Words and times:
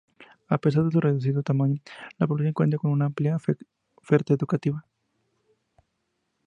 A 0.47 0.57
pesar 0.57 0.83
de 0.83 0.89
su 0.89 0.99
reducido 0.99 1.43
tamaño, 1.43 1.79
la 2.17 2.25
población 2.25 2.53
cuenta 2.55 2.77
con 2.79 2.89
una 2.89 3.05
amplia 3.05 3.35
oferta 3.99 4.33
educativa. 4.33 4.83